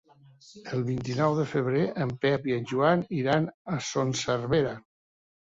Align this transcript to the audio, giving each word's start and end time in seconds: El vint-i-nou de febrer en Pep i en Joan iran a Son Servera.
El 0.77 0.79
vint-i-nou 0.87 1.35
de 1.39 1.43
febrer 1.51 1.83
en 2.05 2.13
Pep 2.25 2.49
i 2.53 2.55
en 2.57 2.65
Joan 2.73 3.05
iran 3.21 3.47
a 3.77 3.81
Son 3.91 4.19
Servera. 4.23 4.77